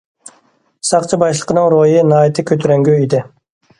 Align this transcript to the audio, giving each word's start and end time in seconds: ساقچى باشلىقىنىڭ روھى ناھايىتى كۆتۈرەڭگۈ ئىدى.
ساقچى 0.91 1.19
باشلىقىنىڭ 1.23 1.69
روھى 1.75 2.01
ناھايىتى 2.13 2.47
كۆتۈرەڭگۈ 2.53 2.97
ئىدى. 3.03 3.21